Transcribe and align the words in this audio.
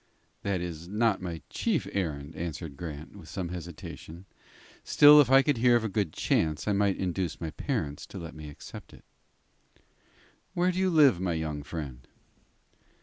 "That 0.41 0.61
is 0.61 0.87
not 0.87 1.21
my 1.21 1.43
chief 1.47 1.87
errand," 1.91 2.35
answered 2.35 2.75
Grant, 2.75 3.15
with 3.15 3.29
some 3.29 3.49
hesitation. 3.49 4.25
"Still, 4.83 5.21
if 5.21 5.29
I 5.29 5.43
could 5.43 5.57
hear 5.57 5.75
of 5.75 5.83
a 5.83 5.89
good 5.89 6.11
chance, 6.11 6.67
I 6.67 6.73
might 6.73 6.97
induce 6.97 7.39
my 7.39 7.51
parents 7.51 8.07
to 8.07 8.17
let 8.17 8.33
me 8.33 8.49
accept 8.49 8.93
it." 8.95 9.03
"Where 10.55 10.71
do 10.71 10.79
you 10.79 10.89
live, 10.89 11.19
my 11.19 11.33
young 11.33 11.61
friend?" 11.61 12.07